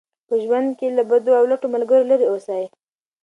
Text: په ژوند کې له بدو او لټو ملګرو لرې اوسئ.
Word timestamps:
په 0.27 0.35
ژوند 0.43 0.69
کې 0.79 0.87
له 0.97 1.03
بدو 1.09 1.31
او 1.39 1.43
لټو 1.51 1.67
ملګرو 1.75 2.09
لرې 2.11 2.25
اوسئ. 2.31 2.63